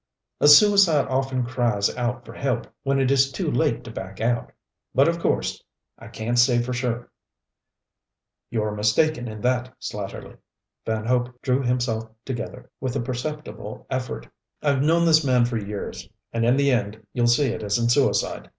"A 0.39 0.47
suicide 0.47 1.05
often 1.09 1.45
cries 1.45 1.95
out 1.95 2.25
for 2.25 2.33
help 2.33 2.65
when 2.81 2.99
it 2.99 3.11
is 3.11 3.31
too 3.31 3.51
late 3.51 3.83
to 3.83 3.91
back 3.91 4.19
out. 4.19 4.51
But 4.95 5.07
of 5.07 5.19
course 5.19 5.63
I 5.99 6.07
can't 6.07 6.39
say 6.39 6.59
for 6.59 6.73
sure." 6.73 7.11
"You're 8.49 8.71
mistaken 8.73 9.27
in 9.27 9.41
that, 9.41 9.75
Slatterly." 9.79 10.37
Van 10.87 11.05
Hope 11.05 11.39
drew 11.43 11.61
himself 11.61 12.09
together 12.25 12.71
with 12.79 12.95
a 12.95 12.99
perceptible 12.99 13.85
effort. 13.91 14.27
"I've 14.63 14.81
known 14.81 15.05
this 15.05 15.23
man 15.23 15.45
for 15.45 15.57
years 15.59 16.09
and 16.33 16.45
in 16.45 16.57
the 16.57 16.71
end, 16.71 17.05
you'll 17.13 17.27
see 17.27 17.49
it 17.49 17.61
isn't 17.61 17.89
suicide. 17.89 18.49